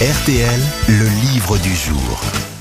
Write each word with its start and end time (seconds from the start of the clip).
RTL, 0.00 0.77
le 0.88 1.04
livre 1.20 1.58
du 1.58 1.74
jour. 1.74 2.18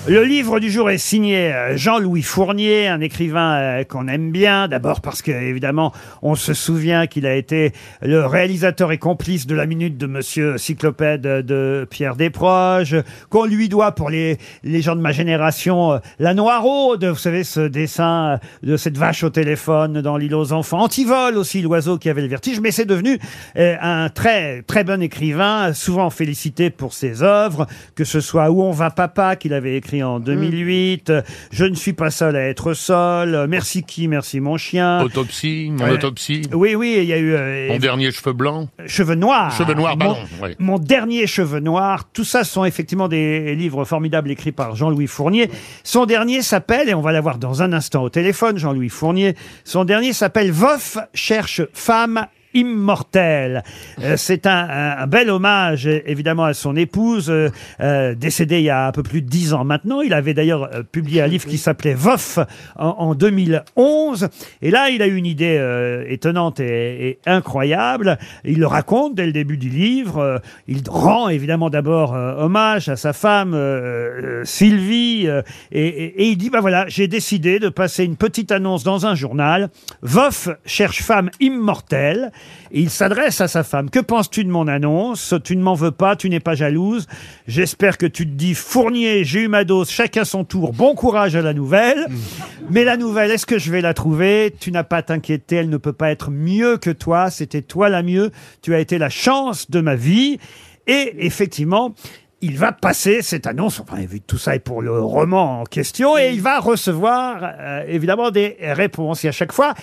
Le 0.09 0.23
livre 0.23 0.61
du 0.61 0.71
jour 0.71 0.89
est 0.89 0.97
signé 0.97 1.53
euh, 1.53 1.75
Jean-Louis 1.75 2.21
Fournier, 2.21 2.87
un 2.87 3.01
écrivain 3.01 3.55
euh, 3.55 3.83
qu'on 3.83 4.07
aime 4.07 4.31
bien. 4.31 4.69
D'abord 4.69 5.01
parce 5.01 5.21
que, 5.21 5.31
évidemment, 5.31 5.91
on 6.21 6.35
se 6.35 6.53
souvient 6.53 7.07
qu'il 7.07 7.25
a 7.25 7.35
été 7.35 7.73
le 8.01 8.25
réalisateur 8.25 8.93
et 8.93 8.99
complice 8.99 9.47
de 9.47 9.53
la 9.53 9.65
minute 9.65 9.97
de 9.97 10.07
Monsieur 10.07 10.57
Cyclopède 10.57 11.21
de 11.21 11.85
Pierre 11.89 12.15
Desproges, 12.15 12.95
qu'on 13.29 13.43
lui 13.43 13.67
doit 13.67 13.91
pour 13.91 14.09
les, 14.09 14.37
les 14.63 14.81
gens 14.81 14.95
de 14.95 15.01
ma 15.01 15.11
génération 15.11 15.91
euh, 15.91 15.97
la 16.19 16.33
Noiraude, 16.33 17.03
vous 17.03 17.17
savez, 17.17 17.43
ce 17.43 17.67
dessin 17.67 18.39
euh, 18.63 18.67
de 18.71 18.77
cette 18.77 18.97
vache 18.97 19.25
au 19.25 19.29
téléphone 19.29 19.99
dans 19.99 20.15
l'île 20.15 20.35
aux 20.35 20.53
enfants. 20.53 20.79
Antivol 20.79 21.35
aussi, 21.35 21.61
l'oiseau 21.61 21.97
qui 21.97 22.09
avait 22.09 22.21
le 22.21 22.29
vertige. 22.29 22.61
Mais 22.61 22.71
c'est 22.71 22.85
devenu 22.85 23.19
euh, 23.57 23.75
un 23.81 24.07
très, 24.07 24.61
très 24.61 24.85
bon 24.85 25.01
écrivain, 25.01 25.73
souvent 25.73 26.09
félicité 26.09 26.69
pour 26.69 26.93
ses 26.93 27.23
œuvres, 27.23 27.67
que 27.93 28.05
ce 28.05 28.16
soit 28.21 28.49
Où 28.51 28.61
on 28.63 28.71
va 28.71 28.89
papa, 28.89 29.35
qu'il 29.35 29.53
avait 29.53 29.75
écrit 29.77 30.03
en 30.03 30.19
2008, 30.19 31.09
euh, 31.09 31.21
Je 31.51 31.65
ne 31.65 31.75
suis 31.75 31.93
pas 31.93 32.11
seul 32.11 32.35
à 32.35 32.47
être 32.47 32.73
seul, 32.73 33.35
euh, 33.35 33.47
Merci 33.47 33.83
qui, 33.83 34.07
merci 34.07 34.39
mon 34.39 34.57
chien. 34.57 35.01
Autopsie, 35.01 35.69
mon 35.71 35.85
Ouais. 35.85 35.91
autopsie. 35.91 36.41
Oui, 36.53 36.75
oui, 36.75 36.95
il 36.99 37.05
y 37.05 37.13
a 37.13 37.17
eu 37.17 37.33
euh, 37.33 37.67
Mon 37.69 37.77
dernier 37.79 38.11
cheveu 38.11 38.33
blanc. 38.33 38.67
Cheveux 38.85 39.15
noirs. 39.15 39.55
Cheveux 39.57 39.73
noirs, 39.73 39.97
mon, 39.97 40.05
pardon, 40.05 40.19
ouais. 40.41 40.55
mon 40.59 40.77
dernier 40.79 41.27
cheveu 41.27 41.59
noir. 41.59 42.09
Tout 42.13 42.23
ça 42.23 42.43
sont 42.43 42.65
effectivement 42.65 43.07
des 43.07 43.55
livres 43.55 43.85
formidables 43.85 44.31
écrits 44.31 44.51
par 44.51 44.75
Jean-Louis 44.75 45.07
Fournier. 45.07 45.49
Son 45.83 46.05
dernier 46.05 46.41
s'appelle, 46.41 46.89
et 46.89 46.93
on 46.93 47.01
va 47.01 47.11
l'avoir 47.11 47.37
dans 47.37 47.61
un 47.61 47.73
instant 47.73 48.03
au 48.03 48.09
téléphone, 48.09 48.57
Jean-Louis 48.57 48.89
Fournier. 48.89 49.35
Son 49.63 49.85
dernier 49.85 50.13
s'appelle 50.13 50.51
Voff 50.51 50.97
cherche 51.13 51.61
femme 51.73 52.25
immortelle. 52.53 53.63
Euh, 54.03 54.15
c'est 54.17 54.45
un, 54.45 54.67
un- 54.99 55.07
bel 55.07 55.29
hommage 55.29 55.87
évidemment 55.87 56.43
à 56.45 56.53
son 56.53 56.75
épouse 56.75 57.29
euh, 57.29 57.49
euh, 57.81 58.13
décédée 58.15 58.59
il 58.59 58.65
y 58.65 58.69
a 58.69 58.87
un 58.87 58.91
peu 58.91 59.03
plus 59.03 59.21
de 59.21 59.27
dix 59.29 59.53
ans 59.53 59.63
maintenant. 59.63 60.01
Il 60.01 60.13
avait 60.13 60.33
d'ailleurs 60.33 60.69
euh, 60.73 60.83
publié 60.83 61.21
un 61.21 61.27
livre 61.27 61.45
qui 61.47 61.57
s'appelait 61.57 61.93
Voff 61.93 62.39
en, 62.77 62.87
en 62.87 63.15
2011. 63.15 64.29
Et 64.61 64.71
là, 64.71 64.89
il 64.89 65.01
a 65.01 65.07
eu 65.07 65.15
une 65.15 65.25
idée 65.25 65.57
euh, 65.59 66.03
étonnante 66.07 66.59
et, 66.59 67.09
et 67.09 67.19
incroyable. 67.25 68.17
Il 68.43 68.59
le 68.59 68.67
raconte 68.67 69.15
dès 69.15 69.25
le 69.25 69.31
début 69.31 69.57
du 69.57 69.69
livre. 69.69 70.17
Euh, 70.19 70.37
il 70.67 70.81
rend 70.89 71.29
évidemment 71.29 71.69
d'abord 71.69 72.13
euh, 72.15 72.35
hommage 72.37 72.89
à 72.89 72.95
sa 72.95 73.13
femme 73.13 73.53
euh, 73.53 74.41
euh, 74.41 74.45
Sylvie 74.45 75.25
euh, 75.27 75.41
et, 75.71 75.85
et- 75.87 76.21
et 76.23 76.29
il 76.29 76.37
dit 76.37 76.49
bah 76.49 76.61
voilà, 76.61 76.85
j'ai 76.87 77.07
décidé 77.07 77.59
de 77.59 77.69
passer 77.69 78.03
une 78.03 78.15
petite 78.17 78.51
annonce 78.51 78.83
dans 78.83 79.05
un 79.05 79.15
journal. 79.15 79.69
Voff 80.01 80.49
cherche 80.65 81.01
femme 81.03 81.29
immortelle. 81.39 82.31
Et 82.71 82.81
il 82.81 82.89
s'adresse 82.89 83.41
à 83.41 83.47
sa 83.47 83.63
femme. 83.63 83.89
Que 83.89 83.99
penses-tu 83.99 84.43
de 84.43 84.49
mon 84.49 84.67
annonce? 84.67 85.33
Tu 85.43 85.55
ne 85.55 85.61
m'en 85.61 85.73
veux 85.73 85.91
pas, 85.91 86.15
tu 86.15 86.29
n'es 86.29 86.39
pas 86.39 86.55
jalouse. 86.55 87.07
J'espère 87.47 87.97
que 87.97 88.05
tu 88.05 88.25
te 88.25 88.33
dis 88.33 88.53
Fournier, 88.53 89.23
j'ai 89.23 89.43
eu 89.43 89.47
ma 89.47 89.63
dose, 89.63 89.89
chacun 89.89 90.25
son 90.25 90.43
tour. 90.43 90.73
Bon 90.73 90.95
courage 90.95 91.35
à 91.35 91.41
la 91.41 91.53
nouvelle. 91.53 92.07
Mais 92.69 92.83
la 92.83 92.97
nouvelle, 92.97 93.31
est-ce 93.31 93.45
que 93.45 93.59
je 93.59 93.71
vais 93.71 93.81
la 93.81 93.93
trouver? 93.93 94.53
Tu 94.59 94.71
n'as 94.71 94.83
pas 94.83 94.97
à 94.97 95.03
t'inquiéter, 95.03 95.57
elle 95.57 95.69
ne 95.69 95.77
peut 95.77 95.93
pas 95.93 96.11
être 96.11 96.31
mieux 96.31 96.77
que 96.77 96.89
toi. 96.89 97.29
C'était 97.29 97.61
toi 97.61 97.89
la 97.89 98.03
mieux. 98.03 98.31
Tu 98.61 98.73
as 98.73 98.79
été 98.79 98.97
la 98.97 99.09
chance 99.09 99.71
de 99.71 99.79
ma 99.79 99.95
vie. 99.95 100.39
Et 100.87 101.25
effectivement, 101.25 101.93
il 102.41 102.57
va 102.57 102.71
passer 102.71 103.21
cette 103.23 103.47
annonce, 103.47 103.79
enfin, 103.79 103.97
vu 104.05 104.19
que 104.19 104.25
tout 104.25 104.37
ça 104.37 104.55
est 104.55 104.59
pour 104.59 104.81
le 104.81 105.01
roman 105.01 105.61
en 105.61 105.63
question, 105.63 106.17
et 106.17 106.29
il 106.33 106.41
va 106.41 106.59
recevoir 106.59 107.39
euh, 107.41 107.83
évidemment 107.87 108.29
des 108.29 108.57
réponses. 108.61 109.25
Et 109.25 109.27
à 109.27 109.31
chaque 109.31 109.51
fois, 109.51 109.73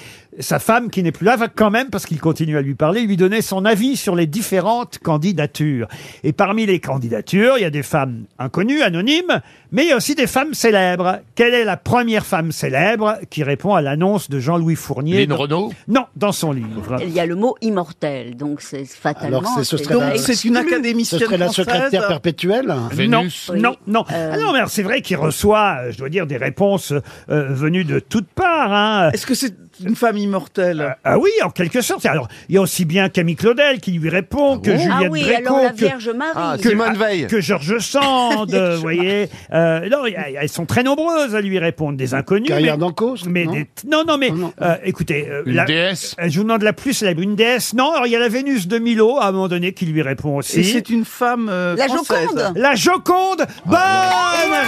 sa 0.41 0.59
femme, 0.59 0.91
qui 0.91 1.03
n'est 1.03 1.13
plus 1.13 1.25
là, 1.27 1.37
va 1.37 1.49
quand 1.49 1.71
même, 1.71 1.91
parce 1.91 2.07
qu'il 2.07 2.21
continue 2.21 2.57
à 2.57 2.63
lui 2.63 2.75
parler, 2.75 3.03
lui 3.03 3.17
donner 3.17 3.41
son 3.43 3.65
avis 3.65 3.97
sur 3.97 4.17
les 4.17 4.27
différentes 4.27 4.99
candidatures. 4.99 5.89
Et 6.25 6.33
parmi 6.33 6.67
les 6.67 6.81
candidatures, 6.81 7.55
il 7.59 7.63
y 7.63 7.65
a 7.65 7.71
des 7.71 7.83
femmes 7.83 8.25
inconnues, 8.39 8.83
anonymes, 8.83 9.41
mais 9.73 9.85
il 9.85 9.89
y 9.89 9.93
a 9.93 9.97
aussi 9.97 10.15
des 10.15 10.27
femmes 10.27 10.55
célèbres. 10.55 11.21
Quelle 11.35 11.55
est 11.55 11.65
la 11.65 11.77
première 11.77 12.27
femme 12.27 12.53
célèbre 12.53 13.19
qui 13.31 13.43
répond 13.43 13.75
à 13.75 13.83
l'annonce 13.83 14.29
de 14.31 14.39
Jean-Louis 14.41 14.77
Fournier 14.77 15.19
Lynn 15.21 15.29
dans- 15.31 15.37
Renault 15.37 15.73
Non, 15.89 16.07
dans 16.17 16.33
son 16.33 16.53
livre. 16.53 16.97
Il 17.03 17.11
y 17.11 17.21
a 17.21 17.27
le 17.27 17.35
mot 17.37 17.57
immortel, 17.63 18.37
donc 18.37 18.61
c'est 18.61 18.85
fatalement. 18.85 19.39
Alors, 19.39 19.53
c'est- 19.59 19.65
ce 19.65 19.77
serait 19.77 19.95
la- 19.95 20.17
c'est 20.19 20.45
une 20.45 20.57
exclu. 20.57 20.71
Ce 20.71 20.75
académicienne 20.75 21.21
serait 21.21 21.39
la 21.39 21.47
française. 21.47 21.65
secrétaire 21.67 22.09
perpétuelle 22.09 22.75
Vénus. 22.93 23.51
Non, 23.55 23.61
non, 23.61 23.77
non. 23.87 24.05
Euh, 24.13 24.31
Ah 24.35 24.39
non, 24.39 24.53
mais 24.53 24.59
alors, 24.59 24.71
c'est 24.71 24.83
vrai 24.83 25.01
qu'il 25.01 25.17
reçoit, 25.17 25.77
euh, 25.81 25.93
je 25.93 25.99
dois 25.99 26.09
dire, 26.09 26.27
des 26.27 26.37
réponses 26.37 26.93
euh, 26.93 27.49
venues 27.53 27.85
de 27.85 27.99
toutes 28.01 28.29
parts. 28.29 28.73
Hein. 28.73 29.11
Est-ce 29.13 29.27
que 29.27 29.35
c'est 29.35 29.55
une 29.85 29.97
femme 29.97 30.17
immortelle 30.17 30.97
Ah 31.05 31.19
oui, 31.19 31.31
en 31.43 31.51
quelque 31.51 31.81
sorte. 31.81 32.05
Alors, 32.07 32.29
il 32.49 32.55
y 32.55 32.59
a 32.59 32.61
aussi 32.61 32.85
bien 32.85 33.09
Camille 33.09 33.37
Claudel 33.37 33.81
qui 33.81 33.93
lui 33.93 34.09
répond, 34.09 34.59
que 34.59 34.71
Ah 34.71 34.77
Juliette 34.77 35.11
oui, 35.11 35.23
Gréco, 35.23 35.55
alors 35.55 35.65
la 35.65 35.71
que, 35.71 35.77
Vierge 35.77 36.11
Marie. 36.11 36.61
que, 36.61 36.69
Simone 36.71 36.97
Veil. 36.97 37.27
que 37.27 37.41
Georges 37.41 37.79
Sand, 37.79 38.55
vous 38.75 38.81
voyez. 38.81 39.29
Euh, 39.53 39.89
non, 39.89 40.07
il 40.07 40.13
y 40.13 40.17
a- 40.17 40.43
elles 40.43 40.49
sont 40.49 40.67
très 40.67 40.83
nombreuses 40.83 41.35
à 41.35 41.41
lui 41.41 41.59
répondre, 41.59 41.97
des 41.97 42.15
inconnus. 42.15 42.49
Carrière 42.49 42.77
mais, 42.79 42.85
mais 43.29 43.45
non 43.47 43.53
des- 43.53 43.67
non, 43.91 44.05
non, 44.07 44.19
mais 44.19 44.31
Non, 44.31 44.37
non. 44.37 44.53
euh, 44.63 44.77
écoutez, 44.85 45.29
euh, 45.31 45.43
Une 45.47 45.55
la- 45.57 45.65
déesse. 45.65 46.15
euh, 46.21 46.27
je 46.29 46.37
vous 46.39 46.45
demande 46.45 46.63
la 46.63 46.73
plus 46.73 46.93
célèbre, 46.93 47.21
une 47.23 47.37
déesse. 47.37 47.73
Non, 47.75 47.93
alors 47.93 48.07
il 48.07 48.11
y 48.13 48.17
a 48.17 48.21
la 48.21 48.29
Vénus 48.29 48.67
de 48.69 48.79
Milo 48.79 49.19
à 49.19 49.27
un 49.29 49.33
moment 49.33 49.49
donné 49.49 49.73
qui 49.73 49.87
lui 49.87 50.03
répond 50.03 50.37
aussi. 50.37 50.61
Et 50.61 50.65
c'est 50.65 50.91
une 50.91 51.05
femme 51.05 51.49
euh, 51.51 51.77
La 51.77 51.87
française. 51.87 52.29
Joconde. 52.35 52.53
La 52.57 52.75
Joconde. 52.75 53.47
Bonne 53.67 53.79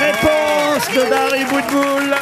réponse 0.00 0.88
de 0.94 1.11
Dari 1.11 1.44
Boudboul. 1.44 2.15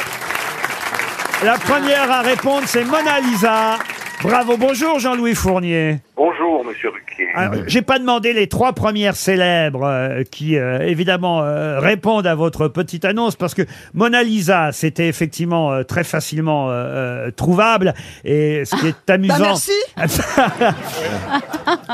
La 1.45 1.59
première 1.59 2.09
à 2.09 2.21
répondre, 2.21 2.63
c'est 2.65 2.83
Mona 2.83 3.19
Lisa. 3.19 3.77
Bravo, 4.23 4.57
bonjour 4.57 4.97
Jean-Louis 4.97 5.35
Fournier. 5.35 5.97
Bonjour, 6.15 6.63
monsieur 6.63 6.91
Ruquier. 6.91 7.27
Alors, 7.35 7.63
j'ai 7.67 7.81
pas 7.81 7.99
demandé 7.99 8.31
les 8.31 8.47
trois 8.47 8.71
premières 8.71 9.17
célèbres 9.17 9.83
euh, 9.83 10.23
qui, 10.23 10.57
euh, 10.57 10.79
évidemment, 10.79 11.41
euh, 11.41 11.79
répondent 11.79 12.25
à 12.25 12.35
votre 12.35 12.69
petite 12.69 13.03
annonce 13.03 13.35
parce 13.35 13.53
que 13.53 13.63
Mona 13.93 14.23
Lisa, 14.23 14.71
c'était 14.71 15.09
effectivement 15.09 15.73
euh, 15.73 15.83
très 15.83 16.05
facilement 16.05 16.69
euh, 16.69 17.27
euh, 17.27 17.31
trouvable. 17.31 17.93
Et 18.23 18.63
ce 18.63 18.77
qui 18.77 18.87
est 18.87 19.09
amusant. 19.09 19.39
Bah, 19.39 19.43
merci. 19.43 19.71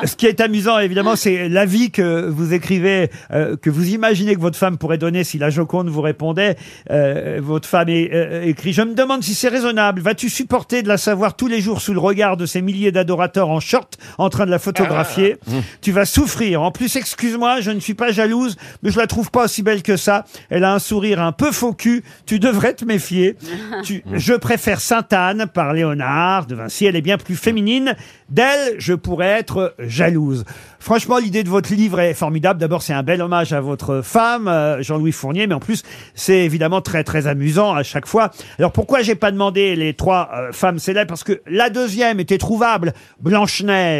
Ce 0.06 0.16
qui 0.16 0.26
est 0.26 0.42
amusant, 0.42 0.80
évidemment, 0.80 1.16
c'est 1.16 1.48
l'avis 1.48 1.92
que 1.92 2.28
vous 2.28 2.54
écrivez, 2.54 3.10
euh, 3.32 3.56
que 3.56 3.70
vous 3.70 3.90
imaginez 3.90 4.36
que 4.36 4.42
votre 4.42 4.58
femme 4.58 4.78
pourrait 4.78 4.98
donner 4.98 5.24
si 5.24 5.38
la 5.38 5.50
Joconde 5.50 5.90
vous 5.90 6.02
répondait. 6.02 6.56
Euh, 6.90 7.40
votre 7.42 7.68
femme 7.68 7.90
est, 7.90 8.14
euh, 8.14 8.44
écrit 8.44 8.74
Je 8.74 8.82
me 8.82 8.94
demande 8.94 9.24
si 9.24 9.34
c'est 9.34 9.48
raisonnable. 9.48 10.02
Vas-tu 10.02 10.30
supporter 10.30 10.84
de 10.84 10.88
la 10.88 10.98
savoir 10.98 11.36
tous 11.36 11.48
les 11.48 11.62
jours 11.62 11.82
sous 11.82 11.94
le 11.94 12.00
regard 12.00 12.38
de 12.38 12.46
ces 12.46 12.62
milliers 12.62 12.92
d'adorateurs 12.92 13.50
en 13.50 13.60
short 13.60 13.98
en 14.18 14.30
train 14.30 14.46
de 14.46 14.52
la 14.52 14.60
photographier 14.60 15.38
Tu 15.82 15.92
vas 15.92 16.06
souffrir. 16.06 16.62
En 16.62 16.72
plus, 16.72 16.96
excuse-moi, 16.96 17.62
je 17.62 17.72
ne 17.72 17.80
suis 17.80 17.94
pas 17.94 18.12
jalouse, 18.12 18.56
mais 18.84 18.92
je 18.92 18.98
la 19.00 19.08
trouve 19.08 19.32
pas 19.32 19.46
aussi 19.46 19.64
belle 19.64 19.84
que 19.84 19.98
ça. 19.98 20.26
Elle 20.50 20.64
a 20.64 20.74
un 20.74 20.80
sourire 20.80 21.22
un 21.22 21.32
peu 21.32 21.52
faux 21.52 21.74
cul. 21.74 22.04
Tu 22.26 22.40
devrais 22.40 22.74
te 22.74 22.86
méfier. 22.86 23.36
Tu- 23.84 24.04
je 24.14 24.34
préfère 24.34 24.80
Sainte-Anne 24.82 25.48
par 25.54 25.74
Léonard 25.74 26.46
de 26.46 26.56
Vinci. 26.56 26.86
Elle 26.86 26.96
est 26.96 27.02
bien 27.02 27.18
plus 27.18 27.36
féminine. 27.36 27.96
D'elle, 28.30 28.76
je 28.78 28.94
pourrais 28.94 29.28
être 29.28 29.76
jalouse. 29.80 30.46
Franchement, 30.80 31.18
l'idée 31.18 31.44
de 31.44 31.50
votre 31.50 31.74
livre 31.74 32.00
est 32.00 32.14
formidable. 32.14 32.60
D'abord, 32.60 32.82
c'est 32.82 32.94
un 32.94 33.04
bel 33.04 33.22
hommage 33.22 33.54
à 33.54 33.60
votre 33.62 34.02
femme, 34.02 34.48
euh, 34.48 34.82
Jean-Louis 34.82 35.12
Fournier, 35.12 35.46
mais 35.46 35.54
en 35.54 35.60
plus, 35.60 35.84
c'est 36.16 36.40
évidemment 36.40 36.82
très 36.82 37.04
très 37.04 37.28
amusant 37.28 37.74
à 37.76 37.84
chaque 37.84 38.08
fois. 38.08 38.32
Alors 38.58 38.72
pourquoi 38.72 39.02
j'ai 39.02 39.16
pas 39.16 39.32
demandé 39.32 39.76
les 39.76 39.94
trois 39.94 40.30
euh, 40.34 40.52
femmes 40.52 40.80
célèbres? 40.80 41.10
Parce 41.10 41.24
que 41.24 41.42
la 41.46 41.70
deuxième 41.70 42.20
était 42.20 42.38
trouvable. 42.38 42.94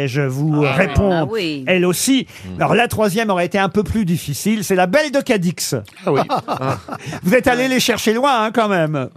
Blanche-Neige 0.02 0.20
vous 0.28 0.64
euh, 0.64 0.70
répond, 0.70 1.12
Ah 1.12 1.24
oui. 1.24 1.64
elle 1.66 1.84
aussi. 1.84 2.26
Alors 2.58 2.74
la 2.74 2.88
troisième 2.88 3.30
aurait 3.30 3.46
été 3.46 3.58
un 3.58 3.68
peu 3.68 3.82
plus 3.82 4.04
difficile. 4.04 4.64
C'est 4.64 4.74
la 4.74 4.86
Belle 4.86 5.10
de 5.12 5.20
Cadix. 5.20 5.74
Ah 6.06 6.12
oui. 6.12 6.20
Vous 7.22 7.34
êtes 7.34 7.46
allé 7.46 7.68
les 7.68 7.80
chercher 7.80 8.12
loin, 8.14 8.44
hein, 8.44 8.50
quand 8.52 8.68
même. 8.68 9.08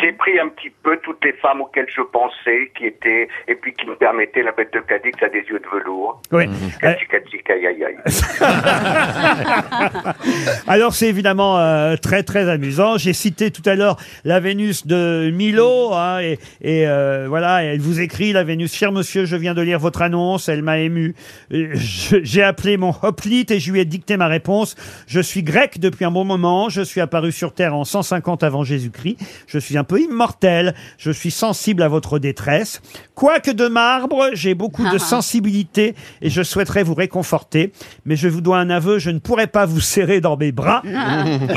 J'ai 0.00 0.12
pris 0.12 0.38
un 0.38 0.48
petit 0.48 0.70
peu 0.82 0.98
toutes 1.02 1.24
les 1.24 1.32
femmes 1.34 1.60
auxquelles 1.62 1.86
je 1.94 2.02
pensais, 2.02 2.70
qui 2.76 2.86
étaient, 2.86 3.28
et 3.48 3.54
puis 3.54 3.72
qui 3.74 3.86
me 3.86 3.96
permettaient, 3.96 4.42
la 4.42 4.52
bête 4.52 4.72
de 4.72 4.80
Cadix 4.80 5.12
a 5.22 5.28
des 5.28 5.40
yeux 5.48 5.60
de 5.60 5.68
velours. 5.78 6.20
Oui. 6.32 6.44
Euh, 6.46 6.50
Catsi, 6.80 7.06
catsi, 7.06 7.36
aïe, 7.50 7.66
aïe, 7.66 7.84
aïe. 7.84 7.96
Alors 10.66 10.94
c'est 10.94 11.08
évidemment 11.08 11.58
euh, 11.58 11.96
très 11.96 12.22
très 12.22 12.48
amusant. 12.48 12.98
J'ai 12.98 13.12
cité 13.12 13.50
tout 13.50 13.62
à 13.64 13.74
l'heure 13.74 13.96
la 14.24 14.40
Vénus 14.40 14.86
de 14.86 15.30
Milo 15.34 15.92
hein, 15.94 16.20
et, 16.20 16.38
et, 16.60 16.86
euh, 16.86 17.26
voilà, 17.28 17.62
elle 17.64 17.80
vous 17.80 18.00
écrit 18.00 18.32
la 18.32 18.44
Vénus. 18.44 18.74
Cher 18.74 18.92
monsieur, 18.92 19.24
je 19.24 19.36
viens 19.36 19.54
de 19.54 19.62
lire 19.62 19.78
votre 19.78 20.02
annonce, 20.02 20.48
elle 20.48 20.62
m'a 20.62 20.78
ému. 20.78 21.14
Euh, 21.52 21.70
je- 21.74 22.16
J'ai 22.22 22.42
appelé 22.42 22.76
mon 22.76 22.94
hoplite 23.02 23.50
et 23.50 23.60
je 23.60 23.72
lui 23.72 23.80
ai 23.80 23.84
dicté 23.84 24.16
ma 24.16 24.26
réponse. 24.26 24.76
Je 25.06 25.20
suis 25.20 25.42
grec 25.42 25.78
depuis 25.78 26.04
un 26.04 26.10
bon 26.10 26.24
moment. 26.24 26.68
Je 26.68 26.82
suis 26.82 27.00
apparu 27.00 27.32
sur 27.32 27.52
Terre 27.54 27.74
en 27.74 27.84
150 27.84 28.42
avant 28.42 28.64
Jésus-Christ. 28.64 29.18
Je 29.46 29.58
suis 29.58 29.76
un 29.78 29.84
peu 29.84 30.00
immortel. 30.00 30.74
Je 30.98 31.10
suis 31.10 31.30
sensible 31.30 31.82
à 31.82 31.88
votre 31.88 32.18
détresse. 32.18 32.82
Quoique 33.14 33.50
de 33.50 33.66
marbre, 33.68 34.30
j'ai 34.34 34.54
beaucoup 34.54 34.84
de 34.88 34.98
sensibilité 34.98 35.94
et 36.22 36.30
je 36.30 36.42
souhaiterais 36.42 36.82
vous 36.82 36.94
réconforter. 36.94 37.72
Mais 38.04 38.16
je 38.16 38.28
vous 38.28 38.40
dois 38.40 38.58
un 38.58 38.70
aveu, 38.70 38.98
je 38.98 39.10
ne 39.10 39.18
pourrais 39.18 39.46
pas 39.46 39.66
vous 39.66 39.80
serrer 39.80 40.20
dans 40.20 40.36
mes 40.36 40.52
bras. 40.52 40.82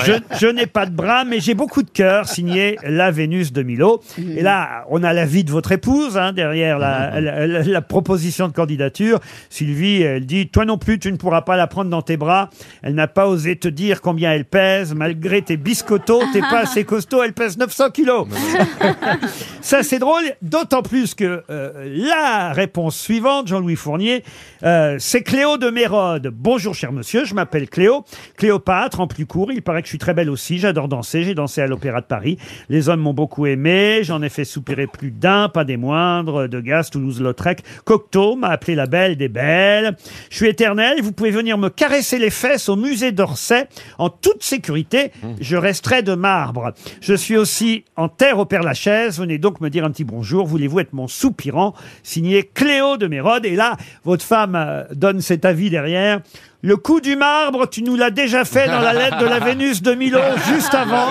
Je, 0.06 0.13
je 0.39 0.47
n'ai 0.47 0.65
pas 0.68 0.85
de 0.85 0.91
bras, 0.91 1.23
mais 1.25 1.39
j'ai 1.39 1.53
beaucoup 1.53 1.83
de 1.83 1.89
cœur, 1.89 2.27
signé 2.27 2.77
La 2.83 3.12
Vénus 3.12 3.51
de 3.53 3.63
Milo. 3.63 4.01
Et 4.18 4.41
là, 4.41 4.85
on 4.89 5.03
a 5.03 5.13
l'avis 5.13 5.44
de 5.44 5.51
votre 5.51 5.71
épouse 5.71 6.18
hein, 6.18 6.33
derrière 6.33 6.79
la, 6.79 7.19
la- 7.19 7.47
la- 7.47 7.63
la 7.63 7.81
proposition 7.81 8.47
de 8.47 8.53
candidature. 8.53 9.19
Sylvie, 9.50 10.01
elle 10.01 10.25
dit, 10.25 10.47
toi 10.50 10.65
non 10.65 10.77
plus, 10.77 11.00
tu 11.00 11.12
ne 11.12 11.18
pourras 11.18 11.41
pas 11.41 11.57
la 11.57 11.68
prendre 11.68 11.89
dans 11.89 12.01
tes 12.01 12.18
bras. 12.18 12.50
Elle 12.81 12.95
n'a 12.95 13.07
pas 13.07 13.27
osé 13.27 13.56
te 13.56 13.68
dire 13.68 14.01
combien 14.01 14.31
elle 14.33 14.45
pèse. 14.45 14.94
Malgré 14.95 15.41
tes 15.41 15.57
biscottos, 15.57 16.21
t'es 16.33 16.41
pas 16.41 16.59
assez 16.63 16.83
costaud, 16.83 17.23
elle 17.23 17.33
pèse 17.33 17.57
900 17.57 17.89
kilos. 17.91 18.11
Ça, 19.62 19.84
c'est 19.84 20.00
drôle, 20.00 20.24
d'autant 20.42 20.81
plus 20.81 21.13
que 21.16 21.44
euh, 21.50 21.88
la 21.88 22.52
réponse 22.54 22.98
suivante, 22.98 23.48
Jean-Louis 23.48 23.75
Fournier, 23.75 24.24
euh, 24.63 24.98
c'est 25.00 25.22
Cléo 25.22 25.58
de 25.58 25.69
Mérode. 25.69 26.31
Bonjour, 26.34 26.74
cher 26.74 26.92
monsieur, 26.92 27.25
je 27.25 27.34
m'appelle 27.34 27.69
Cléo. 27.69 28.04
Cléopâtre, 28.38 29.00
en 29.00 29.08
plus 29.08 29.25
court, 29.25 29.52
il 29.52 29.62
paraît 29.62 29.81
que 29.81 29.88
je 29.88 29.92
suis 29.92 29.98
très 29.98 30.13
belle 30.13 30.30
aussi. 30.30 30.58
J'adore 30.58 30.88
danser, 30.88 31.24
j'ai 31.24 31.36
dansé 31.36 31.62
à 31.62 31.68
l'Opéra 31.68 32.02
de 32.02 32.06
Paris. 32.06 32.38
Les 32.69 32.90
hommes 32.90 33.02
m'ont 33.02 33.13
beaucoup 33.13 33.46
aimé, 33.46 34.02
j'en 34.04 34.22
ai 34.22 34.30
fait 34.30 34.46
soupirer 34.46 34.88
plus 34.88 35.12
d'un, 35.12 35.50
pas 35.50 35.64
des 35.64 35.78
moindres. 35.78 36.50
De 36.50 36.60
Gaz, 36.60 36.90
Toulouse-Lautrec, 36.90 37.64
Cocteau 37.86 38.36
m'a 38.36 38.50
appelé 38.50 38.75
la 38.75 38.88
belle 38.88 39.16
des 39.16 39.30
belles. 39.30 39.96
Je 40.30 40.38
suis 40.38 40.48
éternel, 40.48 41.02
vous 41.02 41.12
pouvez 41.12 41.31
venir 41.31 41.57
me 41.57 41.69
caresser 41.69 42.19
les 42.19 42.30
fesses 42.30 42.68
au 42.68 42.75
musée 42.75 43.12
d'Orsay 43.12 43.68
en 43.98 44.10
toute 44.10 44.44
sécurité. 44.44 45.12
Je 45.40 45.56
resterai 45.56 46.02
de 46.02 46.16
marbre. 46.16 46.74
Je 47.02 47.14
suis 47.14 47.38
aussi 47.38 47.86
en 48.01 48.09
terre 48.09 48.39
au 48.39 48.45
Père 48.45 48.63
Lachaise. 48.63 49.19
Venez 49.19 49.38
donc 49.38 49.62
me 49.62 49.69
dire 49.69 49.86
un 49.86 49.92
petit 49.92 50.03
bonjour. 50.03 50.48
Voulez-vous 50.48 50.80
être 50.80 50.94
mon 50.94 51.07
soupirant 51.07 51.74
Signé 52.01 52.44
Cléo 52.44 52.98
de 52.98 53.07
Mérode? 53.07 53.45
Et 53.45 53.56
là, 53.56 53.77
votre 54.03 54.25
femme 54.25 54.56
euh, 54.56 54.83
donne 54.94 55.21
cet 55.21 55.45
avis 55.45 55.69
derrière. 55.69 56.21
Le 56.63 56.77
coup 56.77 57.01
du 57.01 57.15
marbre, 57.15 57.68
tu 57.68 57.81
nous 57.81 57.95
l'as 57.95 58.12
déjà 58.12 58.45
fait 58.45 58.68
dans 58.68 58.81
la 58.81 58.94
lettre 58.94 59.18
de 59.18 59.25
la 59.25 59.39
Vénus 59.39 59.81
de 59.81 59.95
Milo 59.95 60.19
juste 60.53 60.74
avant. 60.75 61.07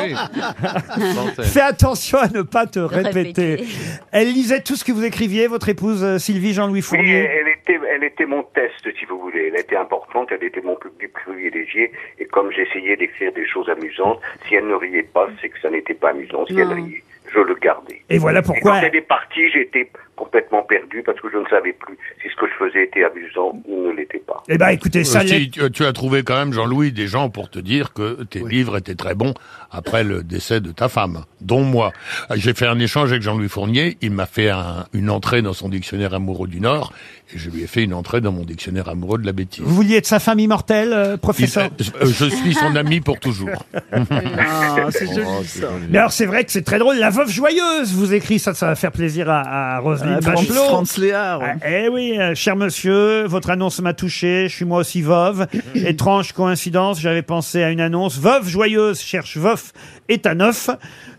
Fais 1.42 1.60
attention 1.60 2.19
à 2.19 2.28
ne 2.28 2.42
pas 2.42 2.66
te 2.66 2.78
répéter. 2.78 3.64
Elle 4.12 4.32
lisait 4.32 4.60
tout 4.60 4.76
ce 4.76 4.84
que 4.84 4.93
vous 4.93 5.04
écriviez, 5.04 5.48
votre 5.48 5.69
épouse 5.69 6.04
euh, 6.04 6.19
Sylvie 6.19 6.52
Jean-Louis 6.54 6.75
Oui, 6.78 6.82
Fournier. 6.82 7.28
elle 7.28 7.50
elle 7.90 8.04
était 8.04 8.26
mon 8.26 8.42
test, 8.42 8.82
si 8.98 9.04
vous 9.04 9.19
voulez. 9.19 9.48
Elle 9.52 9.60
était 9.60 9.76
importante, 9.76 10.28
elle 10.31 10.44
était 10.44 10.60
mon 10.62 10.76
public 10.76 11.12
privilégié. 11.12 11.92
Et 12.19 12.25
comme 12.26 12.50
j'essayais 12.52 12.96
d'écrire 12.96 13.32
des 13.32 13.46
choses 13.46 13.69
amusantes, 13.69 14.20
si 14.46 14.54
elle 14.54 14.66
ne 14.69 14.75
riait 14.75 15.02
pas, 15.02 15.28
c'est 15.40 15.48
que 15.48 15.60
ça 15.60 15.70
n'était 15.70 15.94
pas 15.94 16.10
amusant. 16.10 16.46
Si 16.46 16.58
elle 16.58 16.72
riait, 16.72 17.02
je 17.32 17.40
le 17.40 17.54
gardais. 17.54 18.02
Et 18.08 18.19
voilà 18.19 18.40
Et 18.40 18.42
pourquoi. 18.42 18.72
quand 18.81 18.87
elle 18.87 18.96
est 18.96 19.00
partie, 19.00 19.50
j'étais 19.50 19.90
complètement 20.16 20.62
perdu 20.62 21.02
parce 21.02 21.20
que 21.20 21.31
je 21.31 21.38
ne 21.38 21.46
savais 21.46 21.72
plus 21.72 21.96
si 22.22 22.28
ce 22.28 22.37
que 22.37 22.46
je 22.46 22.54
faisais 22.54 22.84
était 22.84 23.04
amusant 23.04 23.52
ou 23.66 23.88
ne 23.88 23.93
l'était 23.93 24.19
pas. 24.19 24.43
Eh 24.48 24.58
ben, 24.58 24.69
écoutez, 24.69 25.04
ça 25.04 25.20
Euh, 25.20 25.26
si, 25.26 25.50
tu, 25.50 25.70
tu 25.70 25.84
as 25.84 25.93
trouvé 25.93 26.22
quand 26.22 26.36
même, 26.36 26.52
Jean-Louis, 26.52 26.93
des 26.93 27.06
gens 27.06 27.31
pour 27.31 27.50
te 27.50 27.58
dire 27.58 27.93
que 27.93 28.22
tes 28.25 28.40
livres 28.40 28.76
étaient 28.76 28.94
très 28.94 29.14
bons 29.14 29.34
après 29.70 30.04
le 30.04 30.22
décès 30.22 30.60
de 30.60 30.72
ta 30.72 30.88
femme, 30.88 31.25
dont 31.40 31.62
moi. 31.62 31.92
J'ai 32.34 32.54
fait 32.54 32.66
un 32.66 32.78
échange 32.78 33.10
avec 33.10 33.22
Jean-Louis 33.22 33.48
Fournier, 33.48 33.96
il 34.00 34.10
m'a 34.10 34.26
fait 34.26 34.50
un- 34.50 34.87
une 34.92 35.10
entrée 35.10 35.42
dans 35.42 35.52
son 35.52 35.69
dictionnaire 35.69 36.14
amoureux 36.14 36.48
du 36.48 36.60
Nord, 36.60 36.92
et 37.34 37.38
je 37.38 37.50
lui 37.50 37.62
ai 37.62 37.66
fait 37.66 37.82
une 37.84 37.94
entrée 37.94 38.20
dans 38.20 38.32
mon 38.32 38.44
dictionnaire 38.44 38.88
amoureux 38.88 39.19
de 39.19 39.26
la 39.26 39.32
bêtise. 39.32 39.62
Vous 39.64 39.75
vouliez 39.75 39.96
être 39.96 40.06
sa 40.06 40.19
femme 40.20 40.38
immortelle, 40.40 40.92
euh, 40.92 41.12
Il- 41.14 41.19
professeur 41.19 41.64
euh, 42.02 42.06
je 42.06 42.26
suis 42.26 42.54
son 42.54 42.75
ami 42.76 43.00
pour 43.00 43.19
toujours. 43.20 43.50
Ah, 44.02 44.87
c'est 44.90 45.06
joli 45.06 45.26
Oh, 45.26 45.42
ça. 45.44 45.69
Mais 45.90 45.98
alors 45.98 46.12
c'est 46.12 46.26
vrai 46.26 46.44
que 46.44 46.50
c'est 46.52 46.62
très 46.62 46.78
drôle. 46.78 46.96
La 46.96 47.10
veuve 47.10 47.31
joyeuse 47.31 47.93
vous 47.93 48.12
écrit 48.14 48.38
ça, 48.38 48.54
ça 48.54 48.66
va 48.66 48.75
faire 48.75 48.93
plaisir 48.93 49.28
à, 49.31 49.76
à 49.76 49.78
Roselyne 49.78 50.19
Ah, 50.25 50.36
Franz, 50.36 50.98
Léard. 51.00 51.40
Ah, 51.43 51.54
eh 51.69 51.88
oui, 51.88 52.16
euh, 52.19 52.34
cher 52.34 52.56
monsieur, 52.56 53.25
votre 53.26 53.50
annonce 53.50 53.81
m'a 53.81 53.94
touché. 53.94 54.48
Je 54.48 54.54
suis 54.56 54.64
moi 54.64 54.78
aussi 54.78 55.02
veuve. 55.02 55.46
Étrange 55.75 56.32
coïncidence, 56.32 57.00
j'avais 57.00 57.22
pensé 57.22 57.62
à 57.62 57.70
une 57.70 57.81
annonce. 57.81 58.19
Veuve 58.19 58.48
joyeuse 58.48 59.00
cherche 59.00 59.36
veuf 59.36 59.72
est 60.08 60.26
à 60.26 60.34
neuf. 60.34 60.70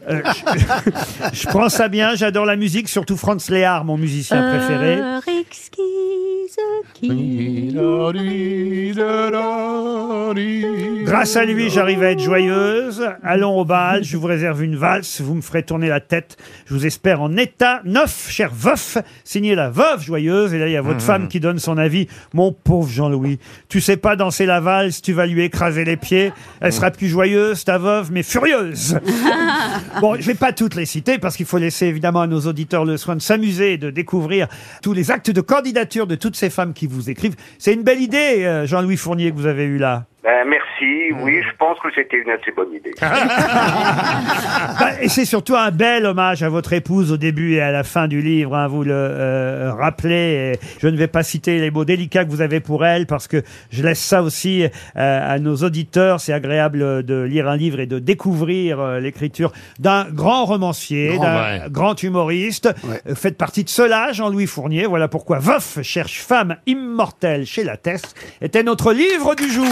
Euh, 0.10 0.22
je, 0.26 1.32
je 1.34 1.48
prends 1.48 1.70
ça 1.70 1.88
bien. 1.88 2.16
J'adore 2.16 2.46
la 2.46 2.56
musique, 2.56 2.90
surtout 2.90 3.18
Franz 3.18 3.52
Léard, 3.52 3.86
mon 3.86 3.98
musicien 3.98 4.58
préféré. 4.58 5.00
Exquise 5.42 5.70
qui 5.70 5.82
Grâce 11.04 11.36
à 11.36 11.46
lui, 11.46 11.70
j'arrive 11.70 12.04
à 12.04 12.12
être 12.12 12.20
joyeuse. 12.20 13.04
Allons 13.24 13.60
au 13.60 13.66
bal, 13.66 14.04
je 14.04 14.18
vous 14.18 14.28
réserve 14.28 14.64
une 14.64 14.76
valse, 14.76 15.20
vous 15.22 15.34
me 15.36 15.42
ferez 15.42 15.64
tourner 15.64 15.90
la 15.90 16.00
tête. 16.00 16.38
Je 16.66 16.74
vous 16.74 16.86
espère 16.86 17.22
en 17.22 17.36
état 17.38 17.82
neuf, 17.86 18.30
cher 18.30 18.52
veuf, 18.54 18.98
signé 19.24 19.56
la 19.56 19.70
veuve 19.70 20.04
joyeuse. 20.04 20.54
Et 20.54 20.60
là, 20.60 20.68
il 20.68 20.74
y 20.74 20.78
a 20.78 20.82
votre 20.82 21.02
femme 21.02 21.28
qui 21.28 21.40
donne 21.40 21.60
son 21.60 21.78
avis. 21.78 22.08
Mon 22.34 22.52
pauvre 22.52 22.90
Jean-Louis, 22.90 23.40
tu 23.68 23.82
sais 23.82 23.98
pas 23.98 24.16
danser 24.16 24.46
la 24.46 24.60
valse, 24.60 25.02
tu 25.02 25.14
vas 25.14 25.26
lui 25.26 25.42
écraser 25.42 25.84
les 25.84 25.98
pieds. 25.98 26.32
Elle 26.62 26.72
sera 26.72 26.92
plus 26.92 27.08
joyeuse, 27.08 27.64
ta 27.64 27.78
veuve, 27.78 28.12
mais 28.12 28.24
furieuse. 28.24 29.00
Bon, 30.00 30.16
je 30.16 30.26
vais 30.26 30.36
pas 30.36 30.54
toutes 30.54 30.76
les 30.76 30.86
citer 30.86 31.20
parce 31.20 31.36
qu'il 31.36 31.46
faut 31.46 31.58
laisser 31.58 31.86
évidemment 31.86 32.22
à 32.22 32.28
nos 32.28 32.42
auditeurs 32.42 32.86
le 32.86 32.98
soin 32.98 33.16
de 33.16 33.22
s'amuser 33.22 33.74
et 33.74 33.78
de 33.78 33.90
découvrir 33.90 34.48
tous 34.82 34.94
les 34.94 35.12
actes 35.12 35.30
de 35.30 35.42
candidature 35.42 36.08
de 36.08 36.16
toutes 36.16 36.36
ces 36.36 36.50
femmes 36.50 36.74
qui 36.74 36.88
vous. 36.92 37.02
C'est 37.58 37.74
une 37.74 37.84
belle 37.84 38.02
idée, 38.02 38.46
euh, 38.46 38.66
Jean-Louis 38.66 38.98
Fournier, 38.98 39.32
que 39.32 39.36
vous 39.36 39.48
avez 39.48 39.64
eu 39.64 39.78
là. 39.78 40.06
Ben, 40.24 40.46
merci. 40.48 40.71
Oui, 41.22 41.42
je 41.44 41.56
pense 41.58 41.78
que 41.80 41.90
c'était 41.96 42.18
une 42.18 42.30
assez 42.32 42.52
bonne 42.52 42.74
idée. 42.74 42.94
Bah, 44.80 44.92
et 45.02 45.10
c'est 45.10 45.26
surtout 45.26 45.56
un 45.56 45.72
bel 45.72 46.06
hommage 46.06 46.44
à 46.44 46.50
votre 46.50 46.74
épouse 46.74 47.12
au 47.12 47.18
début 47.18 47.54
et 47.56 47.62
à 47.62 47.72
la 47.72 47.84
fin 47.84 48.08
du 48.08 48.22
livre. 48.22 48.56
hein, 48.56 48.68
vous 48.68 48.84
le 48.84 48.94
euh, 48.94 49.74
rappelez. 49.74 50.54
Et 50.56 50.60
je 50.82 50.88
ne 50.88 50.98
vais 50.98 51.08
pas 51.08 51.24
citer 51.24 51.60
les 51.60 51.72
mots 51.72 51.86
délicats 51.86 52.26
que 52.26 52.30
vous 52.30 52.42
avez 52.42 52.60
pour 52.60 52.86
elle 52.86 53.06
parce 53.06 53.28
que 53.28 53.44
je 53.72 53.84
laisse 53.84 54.00
ça 54.00 54.22
aussi 54.24 54.64
euh, 54.64 54.70
à 54.96 55.40
nos 55.40 55.56
auditeurs. 55.58 56.20
C'est 56.20 56.34
agréable 56.34 57.04
de 57.04 57.22
lire 57.24 57.48
un 57.48 57.58
livre 57.58 57.80
et 57.80 57.86
de 57.86 58.00
découvrir 58.00 58.80
euh, 58.80 59.00
l'écriture 59.00 59.52
d'un 59.80 60.06
grand 60.10 60.46
romancier, 60.46 61.10
Grand, 61.16 61.24
d'un 61.24 61.42
ouais. 61.42 61.62
grand 61.70 62.02
humoriste. 62.04 62.70
Euh, 63.08 63.16
Faites 63.16 63.38
partie 63.38 63.64
de 63.64 63.70
cela, 63.70 64.12
Jean-Louis 64.14 64.48
Fournier. 64.48 64.86
Voilà 64.86 65.08
pourquoi 65.08 65.40
Veuf 65.40 65.80
cherche 65.82 66.20
femme 66.22 66.58
immortelle 66.66 67.46
chez 67.46 67.64
la 67.64 67.78
Teste 67.78 68.16
était 68.42 68.64
notre 68.64 68.94
livre 68.94 69.36
du 69.36 69.50
jour. 69.50 69.66